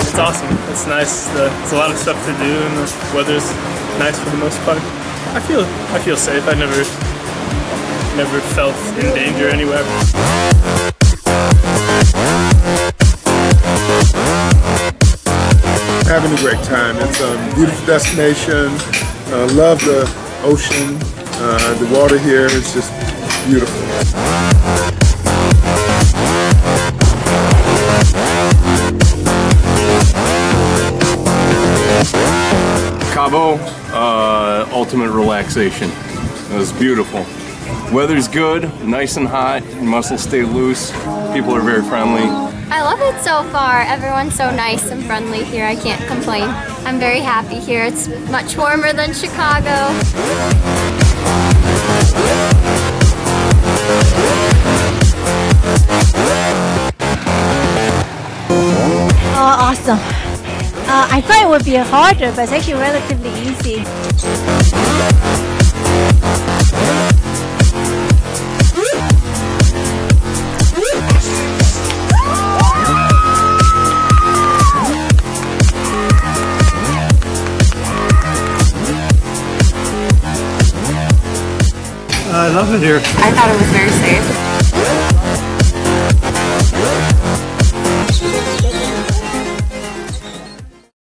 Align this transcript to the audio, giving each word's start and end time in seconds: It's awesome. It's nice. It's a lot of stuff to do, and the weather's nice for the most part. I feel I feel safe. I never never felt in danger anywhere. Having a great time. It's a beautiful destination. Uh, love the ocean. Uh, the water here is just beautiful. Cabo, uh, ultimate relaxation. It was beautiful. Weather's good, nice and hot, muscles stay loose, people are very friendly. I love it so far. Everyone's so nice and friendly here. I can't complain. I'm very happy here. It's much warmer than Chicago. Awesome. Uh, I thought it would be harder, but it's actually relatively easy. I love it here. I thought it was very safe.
It's 0.00 0.18
awesome. 0.18 0.56
It's 0.70 0.86
nice. 0.86 1.28
It's 1.28 1.72
a 1.72 1.76
lot 1.76 1.90
of 1.90 1.98
stuff 1.98 2.16
to 2.24 2.32
do, 2.38 2.62
and 2.62 2.76
the 2.76 3.12
weather's 3.14 3.50
nice 3.98 4.18
for 4.18 4.30
the 4.30 4.38
most 4.38 4.58
part. 4.62 4.78
I 5.36 5.40
feel 5.40 5.60
I 5.92 5.98
feel 5.98 6.16
safe. 6.16 6.48
I 6.48 6.54
never 6.54 6.82
never 8.16 8.40
felt 8.54 8.76
in 8.96 9.14
danger 9.14 9.48
anywhere. 9.48 9.84
Having 16.06 16.32
a 16.32 16.40
great 16.40 16.62
time. 16.64 16.96
It's 17.00 17.20
a 17.20 17.54
beautiful 17.54 17.86
destination. 17.86 18.68
Uh, 19.28 19.48
love 19.52 19.80
the 19.80 20.08
ocean. 20.44 20.96
Uh, 21.38 21.74
the 21.74 21.98
water 21.98 22.18
here 22.18 22.46
is 22.46 22.72
just 22.72 22.92
beautiful. 23.46 23.80
Cabo, 33.12 33.54
uh, 33.94 34.68
ultimate 34.72 35.10
relaxation. 35.10 35.90
It 36.52 36.58
was 36.58 36.72
beautiful. 36.72 37.24
Weather's 37.94 38.26
good, 38.26 38.62
nice 38.84 39.16
and 39.16 39.28
hot, 39.28 39.64
muscles 39.80 40.22
stay 40.22 40.42
loose, 40.42 40.90
people 41.32 41.54
are 41.54 41.62
very 41.62 41.82
friendly. 41.82 42.22
I 42.68 42.82
love 42.82 43.00
it 43.00 43.22
so 43.22 43.44
far. 43.50 43.82
Everyone's 43.82 44.34
so 44.34 44.50
nice 44.50 44.90
and 44.90 45.04
friendly 45.04 45.44
here. 45.44 45.64
I 45.64 45.76
can't 45.76 46.04
complain. 46.08 46.48
I'm 46.84 46.98
very 46.98 47.20
happy 47.20 47.60
here. 47.60 47.84
It's 47.84 48.08
much 48.28 48.56
warmer 48.56 48.92
than 48.92 49.14
Chicago. 49.14 49.92
Awesome. 59.88 59.98
Uh, 60.88 61.08
I 61.10 61.20
thought 61.20 61.42
it 61.42 61.48
would 61.48 61.64
be 61.64 61.76
harder, 61.76 62.32
but 62.32 62.44
it's 62.44 62.52
actually 62.52 62.74
relatively 62.74 63.30
easy. 63.30 63.84
I 82.28 82.48
love 82.48 82.74
it 82.74 82.80
here. 82.80 82.98
I 82.98 83.32
thought 83.32 83.50
it 83.50 83.58
was 83.58 83.68
very 83.70 83.90
safe. 83.90 84.75